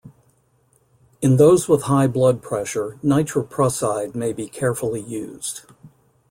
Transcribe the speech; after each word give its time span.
In 1.21 1.37
those 1.37 1.69
with 1.69 1.83
high 1.83 2.07
blood 2.07 2.41
pressure 2.41 2.97
nitroprusside 3.03 4.15
may 4.15 4.33
be 4.33 4.47
carefully 4.47 5.01
used. 5.01 5.61